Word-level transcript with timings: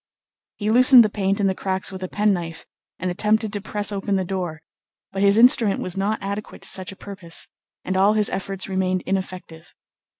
He 0.55 0.71
loosened 0.71 1.03
the 1.05 1.11
paint 1.11 1.39
in 1.39 1.45
the 1.45 1.53
cracks 1.53 1.91
with 1.91 2.01
a 2.01 2.07
penknife, 2.07 2.65
and 2.97 3.11
attempted 3.11 3.53
to 3.53 3.61
press 3.61 3.91
open 3.91 4.15
the 4.15 4.25
door; 4.25 4.63
but 5.11 5.21
his 5.21 5.37
instrument 5.37 5.79
was 5.79 5.95
not 5.95 6.17
adequate 6.23 6.63
to 6.63 6.67
such 6.67 6.91
a 6.91 6.95
purpose, 6.95 7.49
and 7.85 7.95
all 7.95 8.13
his 8.13 8.31
efforts 8.31 8.67
remained 8.67 9.03
ineffective. 9.03 9.75